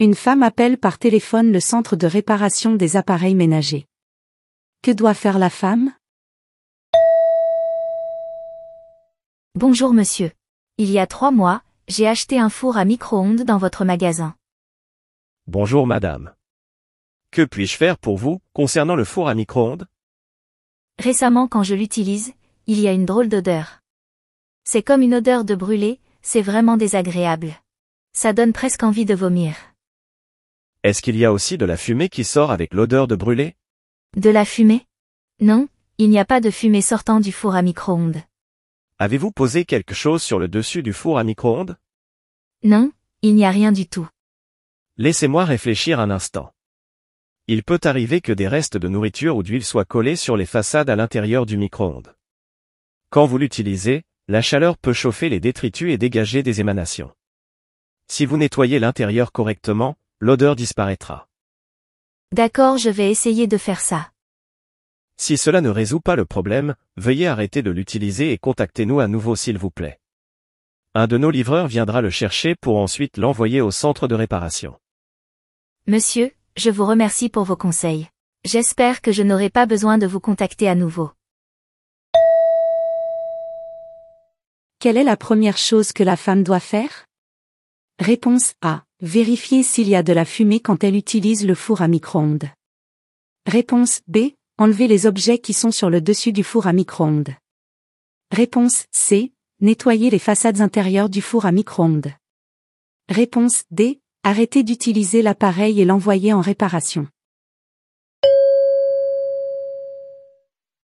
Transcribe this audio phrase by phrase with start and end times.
[0.00, 3.88] Une femme appelle par téléphone le centre de réparation des appareils ménagers.
[4.80, 5.92] Que doit faire la femme?
[9.56, 10.30] Bonjour monsieur.
[10.76, 14.36] Il y a trois mois, j'ai acheté un four à micro-ondes dans votre magasin.
[15.48, 16.32] Bonjour madame.
[17.32, 19.88] Que puis-je faire pour vous, concernant le four à micro-ondes?
[21.00, 22.34] Récemment quand je l'utilise,
[22.68, 23.80] il y a une drôle d'odeur.
[24.62, 27.52] C'est comme une odeur de brûlé, c'est vraiment désagréable.
[28.12, 29.56] Ça donne presque envie de vomir.
[30.84, 33.56] Est-ce qu'il y a aussi de la fumée qui sort avec l'odeur de brûlé?
[34.16, 34.86] De la fumée?
[35.40, 35.68] Non,
[35.98, 38.22] il n'y a pas de fumée sortant du four à micro-ondes.
[38.98, 41.76] Avez-vous posé quelque chose sur le dessus du four à micro-ondes?
[42.62, 42.92] Non,
[43.22, 44.08] il n'y a rien du tout.
[44.96, 46.52] Laissez-moi réfléchir un instant.
[47.48, 50.90] Il peut arriver que des restes de nourriture ou d'huile soient collés sur les façades
[50.90, 52.14] à l'intérieur du micro-ondes.
[53.10, 57.12] Quand vous l'utilisez, la chaleur peut chauffer les détritus et dégager des émanations.
[58.06, 61.28] Si vous nettoyez l'intérieur correctement, l'odeur disparaîtra.
[62.32, 64.10] D'accord, je vais essayer de faire ça.
[65.16, 69.36] Si cela ne résout pas le problème, veuillez arrêter de l'utiliser et contactez-nous à nouveau
[69.36, 69.98] s'il vous plaît.
[70.94, 74.78] Un de nos livreurs viendra le chercher pour ensuite l'envoyer au centre de réparation.
[75.86, 78.08] Monsieur, je vous remercie pour vos conseils.
[78.44, 81.10] J'espère que je n'aurai pas besoin de vous contacter à nouveau.
[84.78, 87.06] Quelle est la première chose que la femme doit faire?
[87.98, 88.84] Réponse A.
[89.00, 92.50] Vérifier s'il y a de la fumée quand elle utilise le four à micro-ondes.
[93.46, 94.32] Réponse B.
[94.58, 97.32] Enlever les objets qui sont sur le dessus du four à micro-ondes.
[98.32, 99.32] Réponse C.
[99.60, 102.12] Nettoyer les façades intérieures du four à micro-ondes.
[103.08, 104.00] Réponse D.
[104.24, 107.06] Arrêter d'utiliser l'appareil et l'envoyer en réparation.